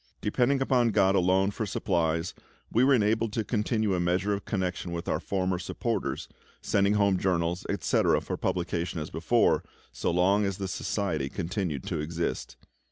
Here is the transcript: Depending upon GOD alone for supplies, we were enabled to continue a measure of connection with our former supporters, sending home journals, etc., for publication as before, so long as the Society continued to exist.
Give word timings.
Depending 0.19 0.63
upon 0.63 0.89
GOD 0.89 1.13
alone 1.13 1.51
for 1.51 1.67
supplies, 1.67 2.33
we 2.71 2.83
were 2.83 2.95
enabled 2.95 3.31
to 3.33 3.43
continue 3.43 3.93
a 3.93 3.99
measure 3.99 4.33
of 4.33 4.45
connection 4.45 4.91
with 4.91 5.07
our 5.07 5.19
former 5.19 5.59
supporters, 5.59 6.27
sending 6.59 6.95
home 6.95 7.19
journals, 7.19 7.67
etc., 7.69 8.19
for 8.19 8.35
publication 8.35 8.99
as 8.99 9.11
before, 9.11 9.63
so 9.91 10.09
long 10.09 10.43
as 10.43 10.57
the 10.57 10.67
Society 10.67 11.29
continued 11.29 11.83
to 11.83 11.99
exist. 11.99 12.55